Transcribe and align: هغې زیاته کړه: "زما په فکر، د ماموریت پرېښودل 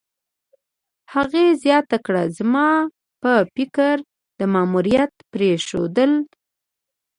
هغې 1.13 1.45
زیاته 1.63 1.97
کړه: 2.05 2.23
"زما 2.37 2.67
په 3.21 3.31
فکر، 3.55 3.95
د 4.37 4.39
ماموریت 4.53 5.13
پرېښودل 5.31 6.11